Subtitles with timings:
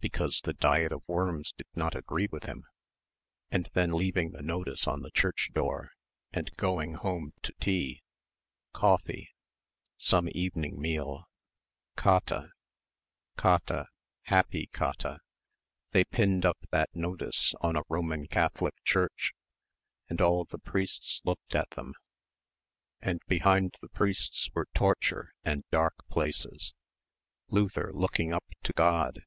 [0.00, 2.64] Because the Diet of Worms did not agree with him)...
[3.50, 5.90] and then leaving the notice on the church door
[6.32, 8.02] and going home to tea...
[8.72, 9.32] coffee...
[9.98, 11.26] some evening meal...
[11.94, 12.48] Käthe...
[13.36, 13.84] Käthe...
[14.22, 15.18] happy Käthe....
[15.90, 19.34] They pinned up that notice on a Roman Catholic church...
[20.08, 21.92] and all the priests looked at them...
[23.02, 26.72] and behind the priests were torture and dark places...
[27.50, 29.20] Luther looking up to God